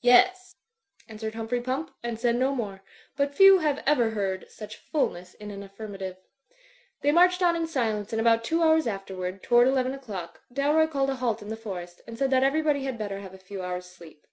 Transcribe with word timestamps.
"Yes," 0.00 0.56
answered 1.08 1.36
Humphrey 1.36 1.60
Pump, 1.60 1.92
and 2.02 2.18
said 2.18 2.34
no 2.34 2.52
more; 2.52 2.82
but 3.16 3.36
few 3.36 3.58
have 3.60 3.84
ever 3.86 4.10
heard 4.10 4.50
such 4.50 4.78
fulness 4.78 5.34
in 5.34 5.52
an 5.52 5.62
affirmative. 5.62 6.16
They 7.02 7.12
marched 7.12 7.40
on 7.40 7.54
in 7.54 7.68
silence 7.68 8.12
and 8.12 8.18
about 8.20 8.42
two 8.42 8.64
hours 8.64 8.88
afterward, 8.88 9.44
toward 9.44 9.68
eleven 9.68 9.94
o'clock, 9.94 10.40
Dalroy 10.52 10.88
called 10.90 11.10
a 11.10 11.14
halt 11.14 11.40
in 11.40 11.50
the 11.50 11.56
forest, 11.56 12.00
and 12.04 12.18
said 12.18 12.32
that 12.32 12.42
everybody 12.42 12.82
had 12.82 12.98
better 12.98 13.20
have 13.20 13.32
a 13.32 13.38
few 13.38 13.62
hours' 13.62 13.86
sleep. 13.86 14.26